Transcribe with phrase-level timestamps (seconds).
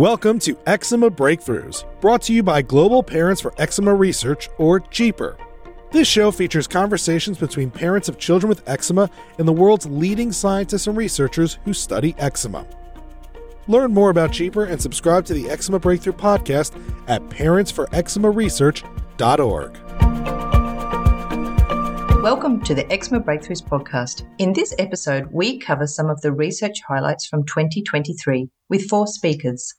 [0.00, 5.36] Welcome to Eczema Breakthroughs, brought to you by Global Parents for Eczema Research, or GPER.
[5.92, 10.86] This show features conversations between parents of children with eczema and the world's leading scientists
[10.86, 12.66] and researchers who study eczema.
[13.68, 19.76] Learn more about GPER and subscribe to the Eczema Breakthrough podcast at parentsforeczemaresearch.org.
[22.22, 24.26] Welcome to the Eczema Breakthroughs podcast.
[24.38, 29.74] In this episode, we cover some of the research highlights from 2023 with four speakers.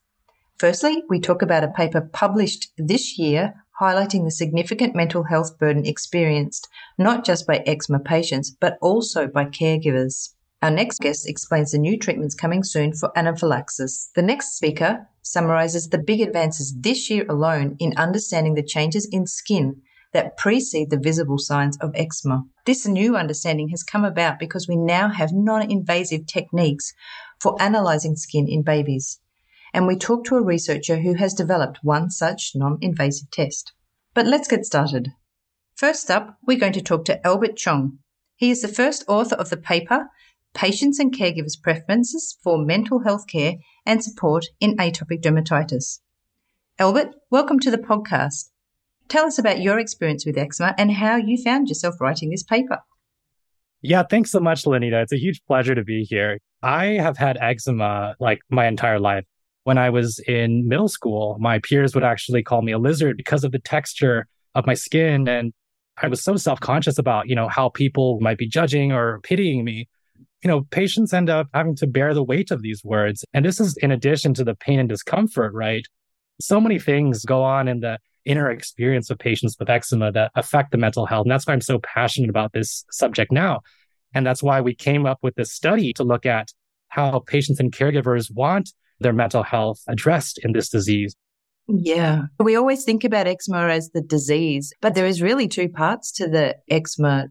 [0.62, 5.88] Firstly, we talk about a paper published this year highlighting the significant mental health burden
[5.88, 6.68] experienced
[7.00, 10.36] not just by eczema patients, but also by caregivers.
[10.62, 14.12] Our next guest explains the new treatments coming soon for anaphylaxis.
[14.14, 19.26] The next speaker summarizes the big advances this year alone in understanding the changes in
[19.26, 19.82] skin
[20.14, 22.44] that precede the visible signs of eczema.
[22.68, 26.94] This new understanding has come about because we now have non invasive techniques
[27.40, 29.18] for analyzing skin in babies
[29.74, 33.74] and we talked to a researcher who has developed one such non invasive test.
[34.14, 35.10] But let's get started.
[35.76, 38.00] First up, we're going to talk to Albert Chong.
[38.36, 40.10] He is the first author of the paper
[40.54, 43.56] Patients and Caregivers' Preferences for Mental Health Care
[43.86, 46.00] and Support in Atopic Dermatitis.
[46.78, 48.50] Albert, welcome to the podcast.
[49.08, 52.80] Tell us about your experience with eczema and how you found yourself writing this paper.
[53.82, 55.02] Yeah, thanks so much, Lenita.
[55.02, 56.38] It's a huge pleasure to be here.
[56.62, 59.26] I have had eczema like my entire life.
[59.64, 63.44] When I was in middle school, my peers would actually call me a lizard because
[63.44, 65.28] of the texture of my skin.
[65.28, 65.54] And
[66.02, 69.64] I was so self conscious about, you know, how people might be judging or pitying
[69.64, 69.88] me.
[70.44, 73.24] You know, patients end up having to bear the weight of these words.
[73.34, 75.86] And this is in addition to the pain and discomfort, right?
[76.40, 80.72] So many things go on in the inner experience of patients with eczema that affect
[80.72, 81.26] the mental health.
[81.26, 83.62] And that's why I'm so passionate about this subject now.
[84.14, 86.52] And that's why we came up with this study to look at
[86.90, 91.16] how patients and caregivers want their mental health addressed in this disease.
[91.68, 92.24] Yeah.
[92.40, 96.28] We always think about eczema as the disease, but there is really two parts to
[96.28, 97.28] the eczema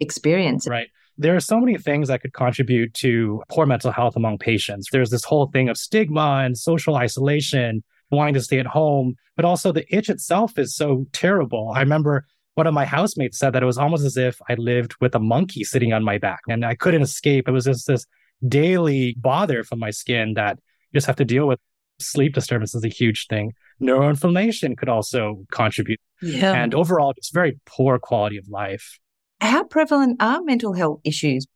[0.00, 0.66] experience.
[0.66, 0.88] Right.
[1.18, 4.88] There are so many things that could contribute to poor mental health among patients.
[4.90, 9.44] There's this whole thing of stigma and social isolation, wanting to stay at home, but
[9.44, 11.72] also the itch itself is so terrible.
[11.74, 14.94] I remember one of my housemates said that it was almost as if I lived
[15.00, 17.48] with a monkey sitting on my back and I couldn't escape.
[17.48, 18.06] It was just this
[18.46, 20.58] daily bother from my skin that
[20.92, 21.58] you just have to deal with
[22.00, 23.52] sleep disturbance is a huge thing.
[23.80, 26.00] Neuroinflammation could also contribute.
[26.20, 26.52] Yeah.
[26.52, 28.98] And overall, just very poor quality of life.
[29.40, 31.46] How prevalent are mental health issues?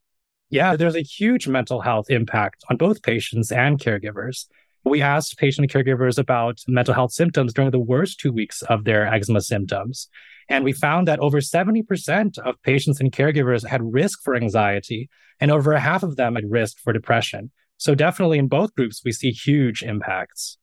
[0.50, 4.46] Yeah, there's a huge mental health impact on both patients and caregivers.
[4.84, 8.84] We asked patient and caregivers about mental health symptoms during the worst two weeks of
[8.84, 10.08] their eczema symptoms.
[10.48, 15.10] And we found that over 70% of patients and caregivers had risk for anxiety,
[15.40, 17.50] and over half of them had risk for depression.
[17.78, 20.58] So definitely in both groups, we see huge impacts.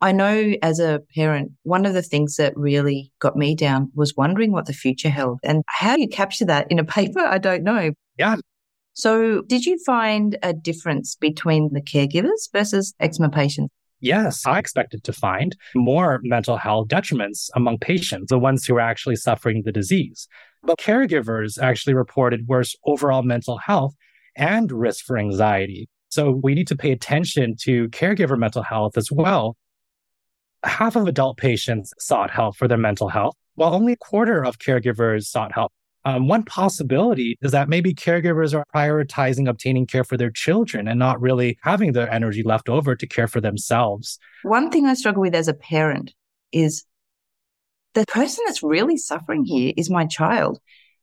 [0.00, 4.14] I know as a parent, one of the things that really got me down was
[4.16, 5.40] wondering what the future held.
[5.42, 7.20] And how you capture that in a paper?
[7.20, 7.92] I don't know.
[8.18, 8.36] Yeah.
[8.96, 13.72] So, did you find a difference between the caregivers versus eczema patients?
[13.98, 18.80] Yes, I expected to find more mental health detriments among patients, the ones who are
[18.80, 20.28] actually suffering the disease.
[20.62, 23.94] But caregivers actually reported worse overall mental health
[24.36, 25.88] and risk for anxiety.
[26.14, 29.56] So we need to pay attention to caregiver mental health as well.
[30.62, 34.60] Half of adult patients sought help for their mental health, while only a quarter of
[34.60, 35.72] caregivers sought help.
[36.04, 41.00] Um, one possibility is that maybe caregivers are prioritizing obtaining care for their children and
[41.00, 44.20] not really having the energy left over to care for themselves.
[44.44, 46.14] One thing I struggle with as a parent
[46.52, 46.84] is
[47.94, 50.60] the person that's really suffering here is my child.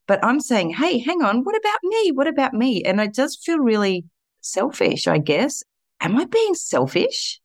[0.08, 2.12] But I'm saying, hey, hang on, what about me?
[2.14, 2.84] What about me?
[2.84, 4.06] And I just feel really
[4.42, 5.64] selfish, I guess.
[6.02, 7.40] Am I being selfish?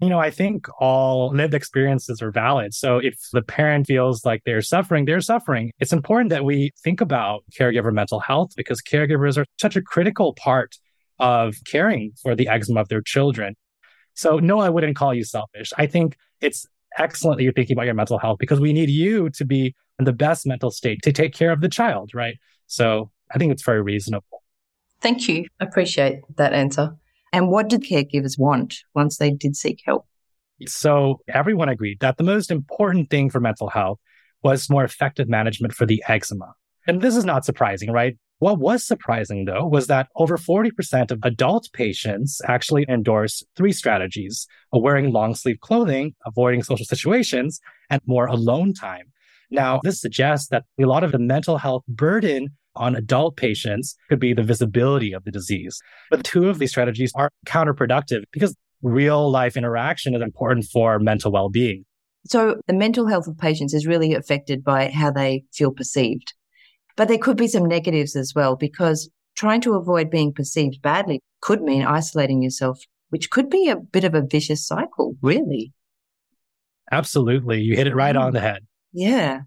[0.00, 2.74] You know, I think all lived experiences are valid.
[2.74, 5.70] So if the parent feels like they're suffering, they're suffering.
[5.78, 10.34] It's important that we think about caregiver mental health because caregivers are such a critical
[10.34, 10.76] part
[11.20, 13.54] of caring for the eczema of their children.
[14.14, 15.72] So, no, I wouldn't call you selfish.
[15.78, 16.66] I think it's
[16.98, 20.04] excellent that you're thinking about your mental health because we need you to be in
[20.04, 22.36] the best mental state to take care of the child, right?
[22.66, 24.41] So, I think it's very reasonable.
[25.02, 25.46] Thank you.
[25.60, 26.94] I appreciate that answer.
[27.32, 30.06] And what did caregivers want once they did seek help?
[30.66, 33.98] So everyone agreed that the most important thing for mental health
[34.42, 36.54] was more effective management for the eczema.
[36.86, 38.16] And this is not surprising, right?
[38.38, 44.46] What was surprising though was that over 40% of adult patients actually endorse three strategies
[44.72, 49.12] wearing long sleeve clothing, avoiding social situations, and more alone time.
[49.50, 54.18] Now, this suggests that a lot of the mental health burden on adult patients could
[54.20, 55.80] be the visibility of the disease.
[56.10, 61.30] But two of these strategies are counterproductive because real life interaction is important for mental
[61.32, 61.84] well being.
[62.26, 66.32] So the mental health of patients is really affected by how they feel perceived.
[66.96, 71.20] But there could be some negatives as well because trying to avoid being perceived badly
[71.40, 72.78] could mean isolating yourself,
[73.10, 75.72] which could be a bit of a vicious cycle, really.
[76.90, 77.60] Absolutely.
[77.60, 78.34] You hit it right on Mm.
[78.34, 78.66] the head.
[78.92, 79.40] Yeah.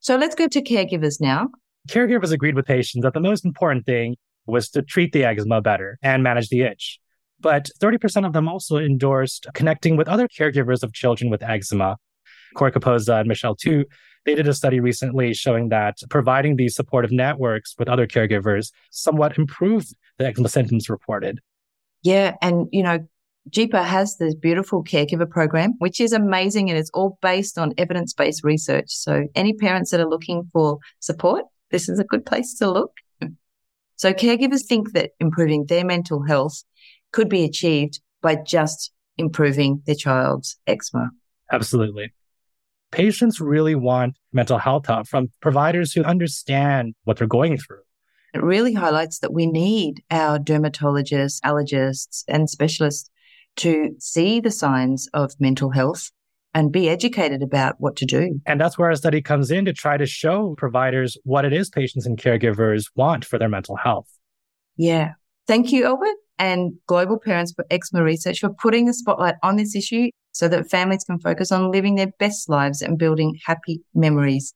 [0.00, 1.48] So let's go to caregivers now.
[1.88, 4.16] Caregivers agreed with patients that the most important thing
[4.46, 6.98] was to treat the eczema better and manage the itch.
[7.40, 11.96] But 30% of them also endorsed connecting with other caregivers of children with eczema.
[12.56, 13.84] Korey Capozza and Michelle too,
[14.24, 19.36] they did a study recently showing that providing these supportive networks with other caregivers somewhat
[19.36, 21.40] improved the eczema symptoms reported.
[22.02, 22.36] Yeah.
[22.40, 23.00] And, you know,
[23.50, 28.14] GPER has this beautiful caregiver program, which is amazing and it's all based on evidence
[28.14, 28.86] based research.
[28.88, 32.92] So, any parents that are looking for support, this is a good place to look.
[33.96, 36.64] So, caregivers think that improving their mental health
[37.12, 41.10] could be achieved by just improving their child's eczema.
[41.52, 42.12] Absolutely.
[42.90, 47.82] Patients really want mental health help from providers who understand what they're going through.
[48.34, 53.10] It really highlights that we need our dermatologists, allergists, and specialists
[53.56, 56.10] to see the signs of mental health
[56.54, 58.40] and be educated about what to do.
[58.46, 61.68] And that's where our study comes in to try to show providers what it is
[61.68, 64.08] patients and caregivers want for their mental health.
[64.76, 65.12] Yeah.
[65.46, 69.74] Thank you, Albert, and Global Parents for Eczema Research for putting the spotlight on this
[69.76, 74.54] issue so that families can focus on living their best lives and building happy memories.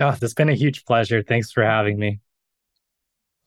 [0.00, 1.22] Oh, it's been a huge pleasure.
[1.22, 2.20] Thanks for having me.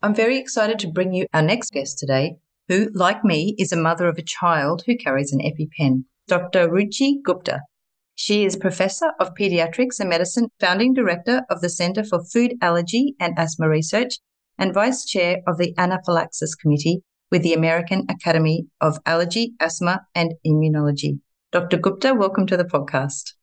[0.02, 2.36] I'm very excited to bring you our next guest today,
[2.68, 6.68] who, like me, is a mother of a child who carries an EpiPen, Dr.
[6.68, 7.62] Ruchi Gupta.
[8.24, 13.16] She is Professor of Pediatrics and Medicine, founding director of the Center for Food Allergy
[13.20, 14.20] and Asthma Research,
[14.60, 17.02] and vice chair of the Anaphylaxis Committee
[17.32, 21.20] with the American Academy of Allergy, Asthma, and Immunology.
[21.52, 21.78] Dr.
[21.78, 23.34] Gupta, welcome to the podcast.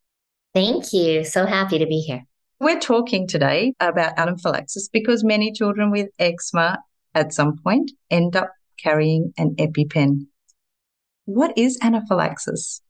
[0.54, 1.24] Thank you.
[1.24, 2.24] So happy to be here.
[2.60, 6.78] We're talking today about anaphylaxis because many children with eczema
[7.16, 10.28] at some point end up carrying an EpiPen.
[11.24, 12.80] What is anaphylaxis?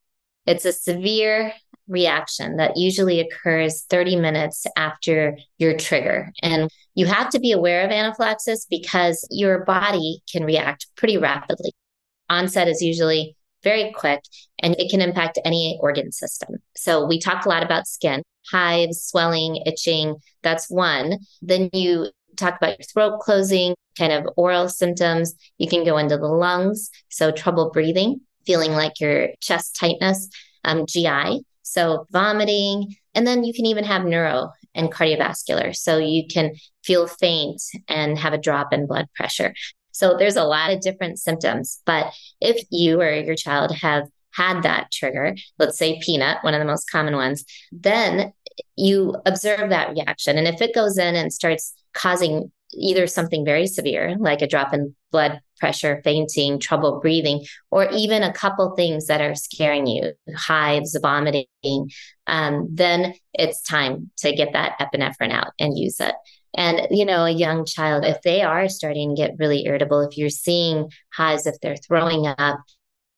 [0.48, 1.52] It's a severe
[1.88, 6.32] reaction that usually occurs 30 minutes after your trigger.
[6.42, 11.72] And you have to be aware of anaphylaxis because your body can react pretty rapidly.
[12.28, 14.20] Onset is usually very quick
[14.62, 16.56] and it can impact any organ system.
[16.76, 20.16] So we talked a lot about skin, hives, swelling, itching.
[20.42, 21.18] That's one.
[21.42, 25.34] Then you talk about your throat closing, kind of oral symptoms.
[25.58, 26.90] You can go into the lungs.
[27.08, 30.28] So trouble breathing, feeling like your chest tightness,
[30.64, 31.44] um, GI.
[31.70, 32.94] So vomiting.
[33.14, 35.74] And then you can even have neuro and cardiovascular.
[35.76, 36.54] So you can
[36.84, 39.54] feel faint and have a drop in blood pressure.
[39.92, 41.80] So there's a lot of different symptoms.
[41.84, 46.60] But if you or your child have had that trigger, let's say peanut, one of
[46.60, 48.32] the most common ones, then
[48.76, 50.38] you observe that reaction.
[50.38, 54.74] And if it goes in and starts causing either something very severe, like a drop
[54.74, 60.12] in blood pressure, fainting, trouble breathing, or even a couple things that are scaring you,
[60.36, 61.46] hives, vomiting,
[62.26, 66.14] um, then it's time to get that epinephrine out and use it.
[66.54, 70.16] And, you know, a young child, if they are starting to get really irritable, if
[70.16, 72.60] you're seeing hives, if they're throwing up,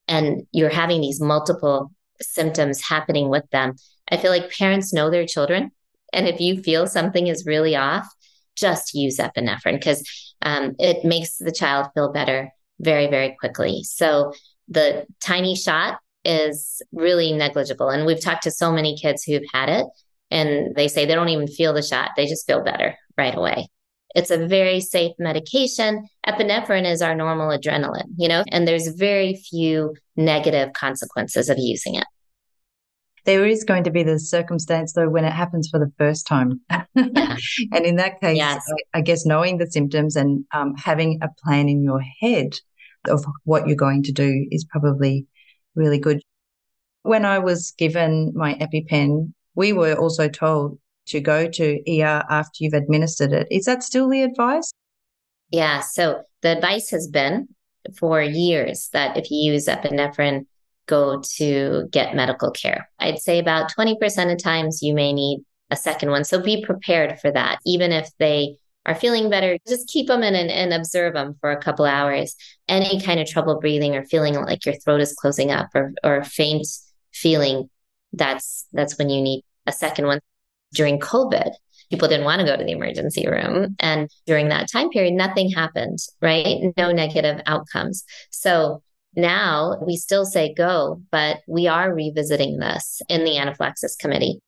[0.08, 3.76] and you're having these multiple symptoms happening with them,
[4.10, 5.70] I feel like parents know their children.
[6.12, 8.08] And if you feel something is really off,
[8.56, 10.08] just use epinephrine because
[10.42, 13.82] um, it makes the child feel better very, very quickly.
[13.84, 14.32] So
[14.68, 17.88] the tiny shot is really negligible.
[17.88, 19.86] And we've talked to so many kids who've had it
[20.30, 23.68] and they say they don't even feel the shot, they just feel better right away.
[24.14, 26.08] It's a very safe medication.
[26.26, 31.94] Epinephrine is our normal adrenaline, you know, and there's very few negative consequences of using
[31.94, 32.04] it.
[33.24, 36.60] There is going to be the circumstance, though, when it happens for the first time.
[36.70, 36.84] Yeah.
[36.96, 38.62] and in that case, Yes.
[38.94, 42.54] I, guess knowing the symptoms and um, having a plan in your head
[43.08, 45.26] of what you're going to do is probably
[45.74, 46.22] really good.
[47.02, 52.58] When I was given my EpiPen, we were also told to go to ER after
[52.58, 53.46] you've administered it.
[53.50, 54.72] Is that still the advice?
[55.50, 55.80] Yeah.
[55.80, 57.48] So the advice has been
[57.98, 60.46] for years that if you use epinephrine,
[60.90, 62.90] go to get medical care.
[62.98, 66.24] I'd say about 20% of times you may need a second one.
[66.24, 67.60] So be prepared for that.
[67.64, 71.52] Even if they are feeling better, just keep them in and, and observe them for
[71.52, 72.34] a couple hours.
[72.68, 76.24] Any kind of trouble breathing or feeling like your throat is closing up or, or
[76.24, 76.66] faint
[77.12, 77.70] feeling,
[78.12, 80.20] that's that's when you need a second one.
[80.72, 81.52] During COVID,
[81.90, 83.76] people didn't want to go to the emergency room.
[83.78, 86.72] And during that time period, nothing happened, right?
[86.76, 88.04] No negative outcomes.
[88.30, 88.82] So
[89.16, 94.40] now we still say go, but we are revisiting this in the anaphylaxis committee.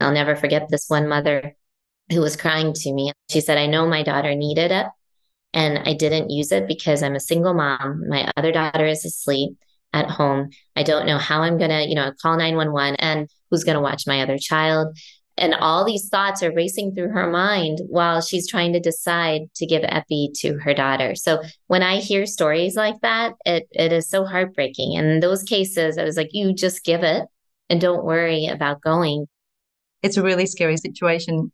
[0.00, 1.56] I'll never forget this one mother
[2.10, 3.12] who was crying to me.
[3.30, 4.86] She said, I know my daughter needed it
[5.54, 8.08] and I didn't use it because I'm a single mom.
[8.08, 9.56] My other daughter is asleep
[9.92, 10.50] at home.
[10.76, 13.80] I don't know how I'm going to, you know, call 911 and who's going to
[13.80, 14.98] watch my other child.
[15.36, 19.66] And all these thoughts are racing through her mind while she's trying to decide to
[19.66, 21.14] give epi to her daughter.
[21.16, 24.96] So when I hear stories like that, it, it is so heartbreaking.
[24.96, 27.26] And in those cases, I was like, you just give it
[27.68, 29.26] and don't worry about going.
[30.02, 31.50] It's a really scary situation.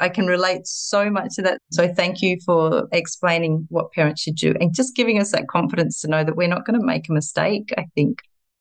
[0.00, 1.60] I can relate so much to that.
[1.70, 6.00] So thank you for explaining what parents should do and just giving us that confidence
[6.00, 8.20] to know that we're not going to make a mistake, I think.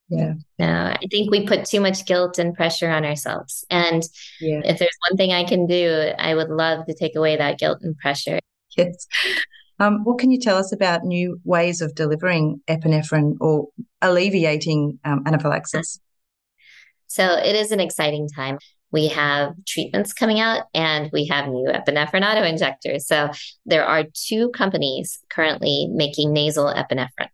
[0.10, 0.34] Yeah.
[0.58, 3.66] No, I think we put too much guilt and pressure on ourselves.
[3.70, 4.04] And
[4.40, 4.62] yeah.
[4.64, 7.80] if there's one thing I can do, I would love to take away that guilt
[7.82, 8.40] and pressure.
[8.78, 9.08] Yes.
[9.80, 13.68] Um, what can you tell us about new ways of delivering epinephrine or
[14.02, 16.00] alleviating um, anaphylaxis?
[17.08, 18.60] So it is an exciting time.
[18.92, 23.06] We have treatments coming out and we have new epinephrine auto injectors.
[23.06, 23.30] So
[23.66, 27.30] there are two companies currently making nasal epinephrine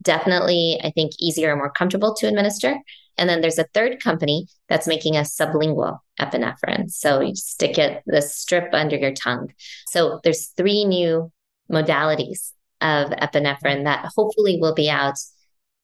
[0.00, 2.76] definitely, I think, easier and more comfortable to administer.
[3.18, 6.90] And then there's a third company that's making a sublingual epinephrine.
[6.90, 9.52] So you stick it, the strip under your tongue.
[9.88, 11.30] So there's three new
[11.70, 15.16] modalities of epinephrine that hopefully will be out.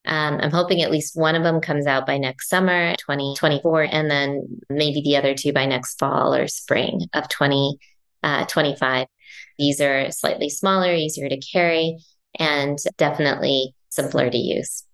[0.04, 4.10] Um, I'm hoping at least one of them comes out by next summer, 2024, and
[4.10, 9.02] then maybe the other two by next fall or spring of 2025.
[9.02, 9.06] Uh,
[9.58, 11.98] These are slightly smaller, easier to carry,
[12.38, 14.84] and definitely simpler to use.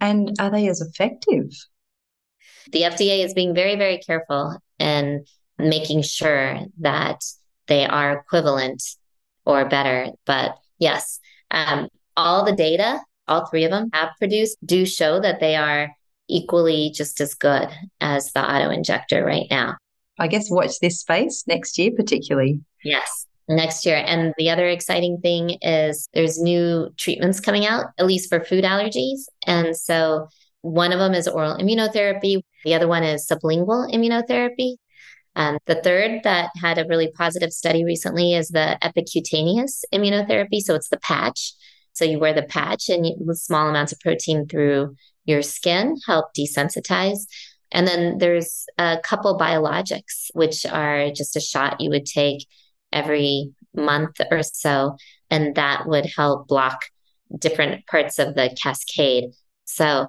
[0.00, 1.50] And are they as effective?
[2.72, 5.24] The FDA is being very, very careful in
[5.58, 7.20] making sure that
[7.66, 8.82] they are equivalent
[9.44, 10.10] or better.
[10.26, 11.20] But yes,
[11.50, 15.90] um, all the data, all three of them have produced, do show that they are
[16.28, 17.68] equally just as good
[18.00, 19.76] as the auto injector right now.
[20.18, 22.60] I guess watch this space next year, particularly.
[22.82, 24.02] Yes next year.
[24.06, 28.64] And the other exciting thing is there's new treatments coming out, at least for food
[28.64, 29.20] allergies.
[29.46, 30.28] And so
[30.62, 34.76] one of them is oral immunotherapy, the other one is sublingual immunotherapy.
[35.36, 40.60] Um, the third that had a really positive study recently is the epicutaneous immunotherapy.
[40.60, 41.52] So it's the patch.
[41.92, 46.26] So you wear the patch and you, small amounts of protein through your skin help
[46.38, 47.26] desensitize.
[47.72, 52.46] And then there's a couple biologics, which are just a shot you would take
[52.94, 54.96] every month or so,
[55.30, 56.86] and that would help block
[57.38, 59.24] different parts of the cascade.
[59.64, 60.08] So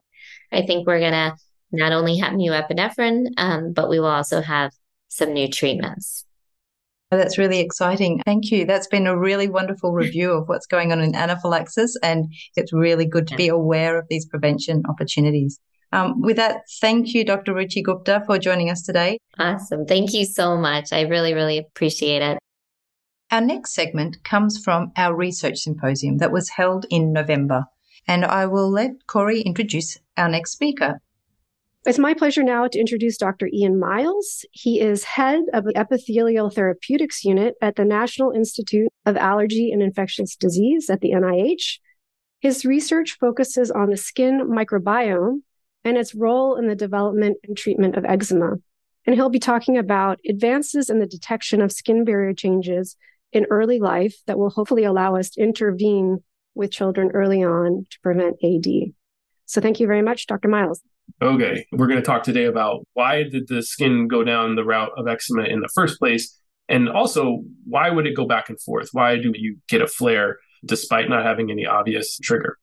[0.52, 1.36] I think we're going to
[1.72, 4.72] not only have new epinephrine, um, but we will also have
[5.10, 6.26] some new treatments.
[7.12, 8.22] Oh, that's really exciting.
[8.26, 8.66] Thank you.
[8.66, 12.26] That's been a really wonderful review of what's going on in anaphylaxis, and
[12.56, 15.60] it's really good to be aware of these prevention opportunities.
[15.92, 17.54] Um, with that, thank you, Dr.
[17.54, 19.20] Ruchi Gupta, for joining us today.
[19.38, 19.86] Awesome.
[19.86, 20.92] Thank you so much.
[20.92, 22.38] I really, really appreciate it.
[23.36, 27.66] Our next segment comes from our research symposium that was held in November,
[28.08, 31.02] and I will let Korey introduce our next speaker.
[31.86, 33.50] It's my pleasure now to introduce Dr.
[33.52, 34.46] Ian Myles.
[34.52, 39.82] He is head of the Epithelial Therapeutics Unit at the National Institute of Allergy and
[39.82, 41.80] Infectious Disease at the NIH.
[42.40, 45.42] His research focuses on the skin microbiome
[45.84, 48.54] and its role in the development and treatment of eczema.
[49.06, 52.96] And he'll be talking about advances in the detection of skin barrier changes
[53.32, 58.00] in early life that will hopefully allow us to intervene with children early on to
[58.02, 58.66] prevent AD.
[59.46, 60.48] So thank you very much, Dr.
[60.48, 60.82] Myles.
[61.22, 64.92] Okay, we're going to talk today about why did the skin go down the route
[64.98, 66.38] of eczema in the first place?
[66.68, 68.90] And also, why would it go back and forth?
[68.92, 72.58] Why do you get a flare despite not having any obvious trigger?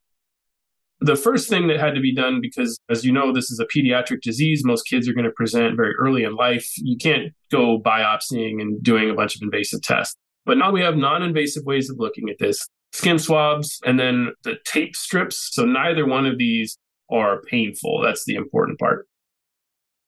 [1.00, 3.66] The first thing that had to be done, because as you know, this is a
[3.66, 6.68] pediatric disease, most kids are going to present very early in life.
[6.76, 10.16] You can't go biopsying and doing a bunch of invasive tests.
[10.44, 14.32] But now we have non invasive ways of looking at this skin swabs and then
[14.44, 15.50] the tape strips.
[15.52, 16.78] So neither one of these
[17.10, 18.00] are painful.
[18.02, 19.06] That's the important part.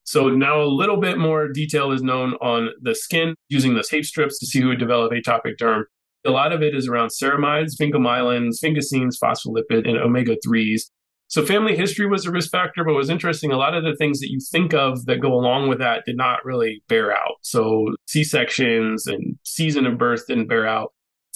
[0.04, 4.04] So now a little bit more detail is known on the skin using the tape
[4.04, 5.84] strips to see who would develop atopic derm.
[6.26, 10.90] A lot of it is around ceramides, sphingomyelins, sphingosines, phospholipid, and omega 3s.
[11.34, 13.50] So family history was a risk factor, but was interesting.
[13.50, 16.16] A lot of the things that you think of that go along with that did
[16.16, 17.38] not really bear out.
[17.40, 20.92] So C-sections and season of birth didn't bear out.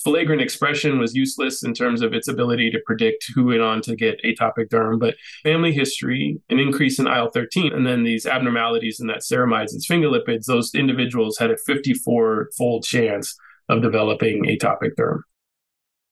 [0.06, 3.96] Filaggrin expression was useless in terms of its ability to predict who went on to
[3.96, 9.00] get atopic derm, but family history, an increase in IL 13, and then these abnormalities
[9.00, 13.34] in that ceramides and sphingolipids, those individuals had a 54 fold chance
[13.68, 15.22] of developing atopic derm.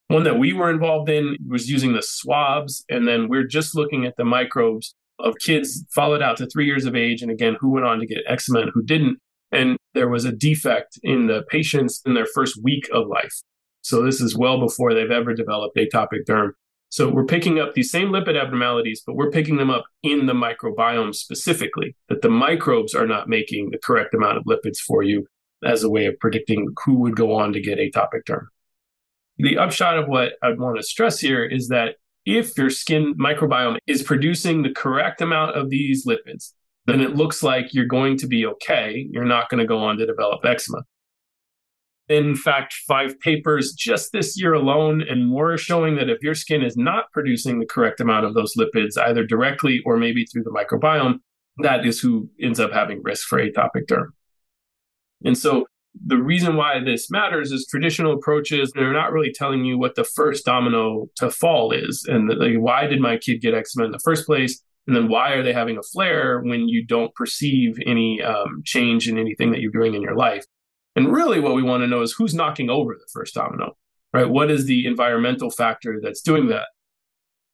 [0.09, 4.07] One that we were involved in was using the swabs, and then we're just looking
[4.07, 7.71] at the microbes of kids followed out to three years of age, and again, who
[7.71, 9.19] went on to get eczema and who didn't.
[9.51, 13.35] And there was a defect in the patients in their first week of life.
[13.83, 16.51] So this is well before they've ever developed atopic derm.
[16.89, 20.35] So we're picking up these same lipid abnormalities, but we're picking them up in the
[20.35, 25.27] microbiome specifically, that the microbes are not making the correct amount of lipids for you
[25.65, 28.47] as a way of predicting who would go on to get atopic derm.
[29.39, 33.79] The upshot of what I'd want to stress here is that if your skin microbiome
[33.87, 36.53] is producing the correct amount of these lipids,
[36.87, 39.07] then it looks like you're going to be okay.
[39.11, 40.83] You're not going to go on to develop eczema.
[42.09, 46.63] In fact, five papers just this year alone and more showing that if your skin
[46.63, 50.51] is not producing the correct amount of those lipids, either directly or maybe through the
[50.51, 51.19] microbiome,
[51.59, 54.09] that is who ends up having risk for atopic derm.
[55.25, 55.67] And so
[56.05, 60.05] the reason why this matters is traditional approaches they're not really telling you what the
[60.05, 64.01] first domino to fall is and like, why did my kid get eczema in the
[64.01, 64.63] first place?
[64.87, 69.09] And then why are they having a flare when you don't perceive any um, change
[69.09, 70.45] in anything that you're doing in your life?
[70.95, 73.77] And really what we want to know is who's knocking over the first domino
[74.17, 74.31] right?
[74.31, 76.69] What is the environmental factor that's doing that?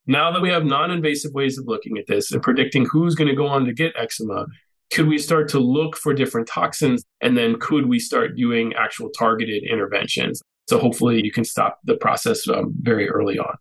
[0.06, 3.36] Now that we have non-invasive ways of looking at this and predicting who's going to
[3.36, 4.46] go on to get eczema
[4.92, 7.04] could we start to look for different toxins?
[7.20, 10.42] And then could we start doing actual targeted interventions?
[10.68, 13.56] So hopefully you can stop the process um, very early on.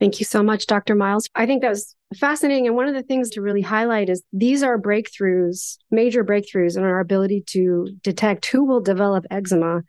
[0.00, 0.94] Thank you so much, Dr.
[0.94, 1.28] Myles.
[1.34, 2.66] I think that was fascinating.
[2.66, 6.82] And one of the things to really highlight is these are breakthroughs, major breakthroughs in
[6.82, 9.82] our ability to detect who will develop eczema.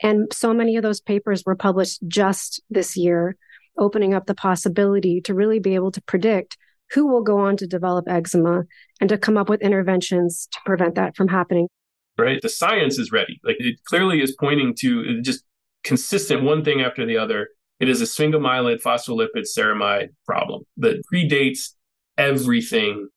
[0.00, 3.36] And so many of those papers were published just this year,
[3.76, 6.56] opening up the possibility to really be able to predict
[6.92, 8.64] who will go on to develop eczema
[9.00, 11.68] and to come up with interventions to prevent that from happening.
[12.16, 12.40] Right.
[12.42, 13.40] The science is ready.
[13.44, 15.44] Like it clearly is pointing to just
[15.84, 17.48] consistent one thing after the other.
[17.80, 21.74] It is a sphingomyelin phospholipid ceramide problem that predates
[22.16, 23.08] everything.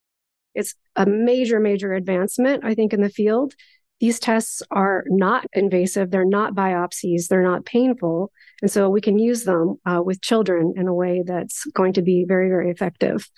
[0.54, 3.56] It's a major, major advancement, I think, in the field.
[4.00, 8.32] These tests are not invasive, they're not biopsies, they're not painful.
[8.62, 12.02] And so we can use them uh, with children in a way that's going to
[12.02, 13.30] be very, very effective.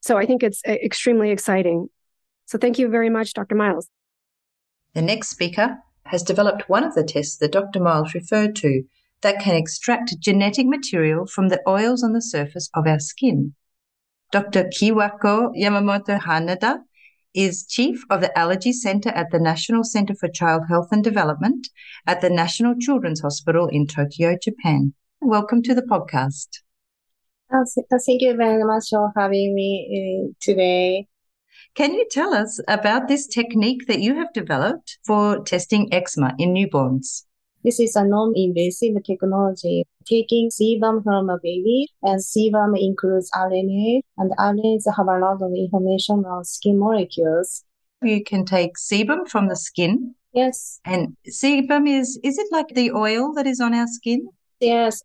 [0.00, 1.88] So I think it's uh, extremely exciting.
[2.46, 3.54] So thank you very much, Dr.
[3.54, 3.88] Myles.
[4.94, 7.80] The next speaker has developed one of the tests that Dr.
[7.80, 8.84] Myles referred to
[9.20, 13.54] that can extract genetic material from the oils on the surface of our skin.
[14.30, 14.64] Dr.
[14.64, 16.80] Kiwako Yamamoto Hanada
[17.34, 21.66] is Chief of the Allergy Center at the National Center for Child Health and Development
[22.06, 24.94] at the National Children's Hospital in Tokyo, Japan.
[25.20, 26.48] Welcome to the podcast.
[27.50, 31.06] Thank you very much for having me uh, today.
[31.74, 36.52] Can you tell us about this technique that you have developed for testing eczema in
[36.52, 37.24] newborns?
[37.64, 44.30] This is a non-invasive technology, taking sebum from a baby, and sebum includes RNA, and
[44.38, 47.64] RNAs have a lot of information on skin molecules.
[48.02, 50.14] You can take sebum from the skin.
[50.32, 50.80] Yes.
[50.84, 54.28] And sebum is, is it like the oil that is on our skin?
[54.60, 55.02] Yes.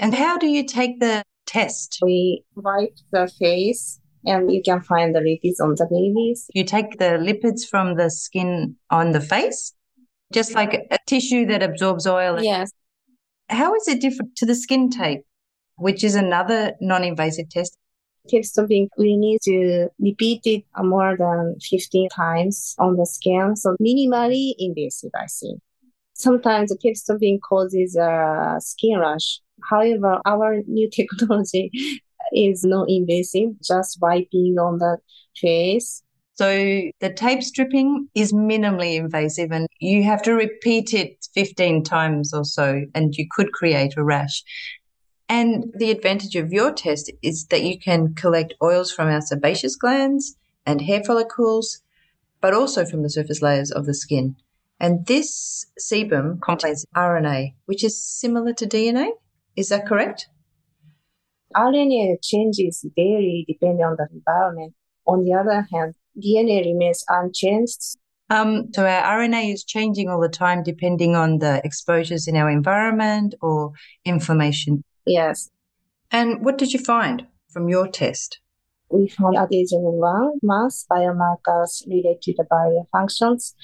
[0.00, 1.98] And how do you take the test?
[2.02, 6.46] We wipe the face and you can find the lipids on the babies.
[6.54, 9.72] You take the lipids from the skin on the face,
[10.32, 12.42] just like a tissue that absorbs oil.
[12.42, 12.70] Yes.
[13.48, 15.24] How is it different to the skin tape,
[15.76, 17.76] which is another non invasive test?
[18.28, 23.56] Tape stopping, we need to repeat it more than 15 times on the skin.
[23.56, 25.60] So minimally invasive, I think.
[26.22, 31.70] Sometimes the stopping causes a skin rash However, our new technology
[32.32, 34.98] is non invasive, just wiping on the
[35.36, 36.02] face.
[36.34, 42.32] So the tape stripping is minimally invasive and you have to repeat it 15 times
[42.32, 44.42] or so and you could create a rash.
[45.28, 49.76] And the advantage of your test is that you can collect oils from our sebaceous
[49.76, 51.80] glands and hair follicles,
[52.40, 54.36] but also from the surface layers of the skin.
[54.82, 59.10] And this sebum contains RNA, which is similar to DNA.
[59.54, 60.28] Is that correct?
[61.54, 64.74] RNA changes daily depending on the environment.
[65.06, 67.96] On the other hand, DNA remains unchanged.
[68.28, 72.50] Um, so our RNA is changing all the time depending on the exposures in our
[72.50, 73.72] environment or
[74.04, 74.82] inflammation.
[75.06, 75.48] Yes.
[76.10, 78.40] And what did you find from your test?
[78.90, 83.54] We found adhesion in one mass biomarkers related to the barrier functions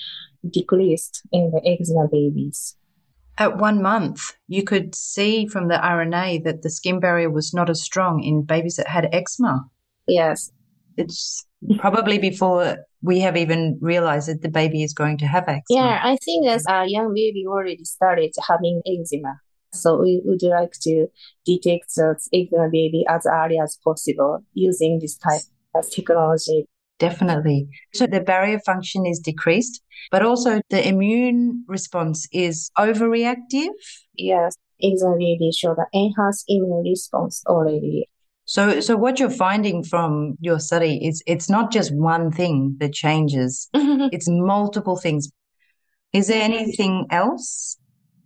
[0.48, 2.77] decreased in the eczema babies
[3.38, 7.70] at one month, you could see from the RNA that the skin barrier was not
[7.70, 9.64] as strong in babies that had eczema.
[10.07, 10.51] Yes.
[10.96, 11.46] It's
[11.79, 15.62] probably before we have even realized that the baby is going to have eczema.
[15.70, 19.40] Yeah, I think as a young baby already started having eczema.
[19.72, 21.07] So we would like to
[21.46, 25.42] detect the eczema baby as early as possible using this type
[25.77, 26.66] of technology.
[26.98, 27.68] Definitely.
[27.94, 29.80] So the barrier function is decreased,
[30.11, 33.68] but also the immune response is overreactive.
[34.14, 38.08] Yes, eczema baby show the enhanced immune response already.
[38.46, 42.94] So, so what you're finding from your study is it's not just one thing that
[42.94, 45.28] changes; it's multiple things.
[46.12, 47.76] Is there anything else?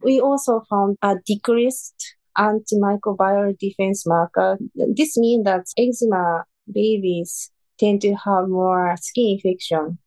[0.03, 4.59] We also found a decreased antimicrobial defense marker.
[4.75, 7.51] This means that eczema babies
[7.83, 9.99] tend to have more skin infection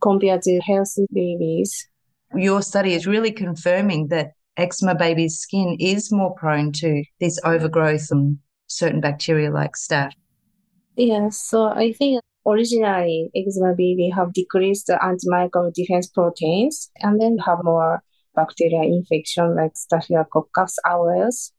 [0.00, 1.88] compared to healthy babies.
[2.34, 8.08] Your study is really confirming that eczema babies' skin is more prone to this overgrowth
[8.10, 10.12] and certain bacteria like staph.
[10.96, 17.58] Yes, so I think originally eczema baby have decreased antimicrobial defense proteins and then have
[17.62, 18.02] more
[18.34, 21.52] bacteria infection like Staphylococcus aureus.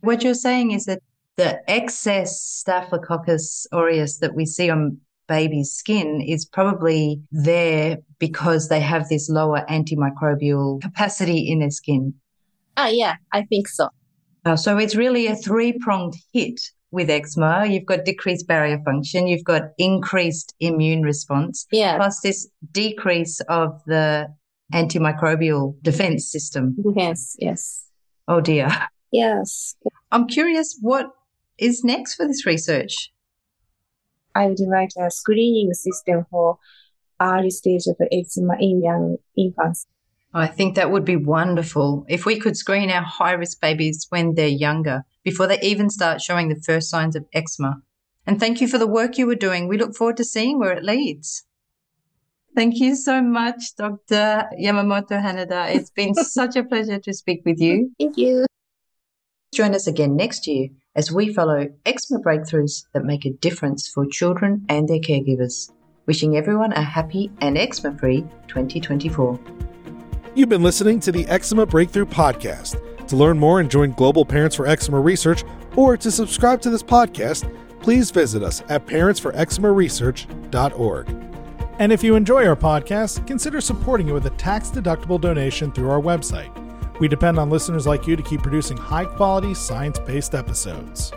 [0.00, 1.00] What you're saying is that
[1.42, 8.80] the excess Staphylococcus aureus that we see on baby's skin is probably there because they
[8.80, 12.14] have this lower antimicrobial capacity in their skin.
[12.76, 13.88] Ah, yeah, I think so.
[14.44, 16.60] Uh, so it's really a three pronged hit
[16.92, 17.66] with eczema.
[17.66, 23.80] You've got decreased barrier function, you've got increased immune response, Yeah, plus this decrease of
[23.86, 24.28] the
[24.72, 26.76] antimicrobial defense system.
[26.94, 27.84] Yes, yes.
[28.28, 28.68] Oh dear.
[29.10, 29.76] Yes,
[30.10, 31.10] I'm curious what
[31.62, 33.12] is next for this research?
[34.34, 36.58] I would like a screening system for
[37.20, 39.86] early stage of eczema in young infants.
[40.34, 44.34] I think that would be wonderful if we could screen our high risk babies when
[44.34, 47.82] they're younger, before they even start showing the first signs of eczema.
[48.26, 49.68] And thank you for the work you were doing.
[49.68, 51.44] We look forward to seeing where it leads.
[52.54, 54.48] Thank you so much, Dr.
[54.60, 55.74] Yamamoto Hanada.
[55.74, 57.92] It's been such a pleasure to speak with you.
[57.98, 58.46] Thank you.
[59.52, 64.06] Join us again next year as we follow eczema breakthroughs that make a difference for
[64.06, 65.70] children and their caregivers.
[66.06, 69.38] Wishing everyone a happy and eczema free 2024.
[70.34, 72.80] You've been listening to the Eczema Breakthrough Podcast.
[73.08, 75.44] To learn more and join Global Parents for Eczema Research
[75.76, 81.10] or to subscribe to this podcast, please visit us at parentsforeczemaresearch.org.
[81.78, 85.90] And if you enjoy our podcast, consider supporting it with a tax deductible donation through
[85.90, 86.61] our website.
[86.98, 91.12] We depend on listeners like you to keep producing high quality, science based episodes.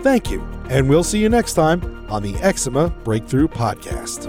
[0.00, 4.24] Thank you, and we'll see you next time on the Eczema Breakthrough Podcast.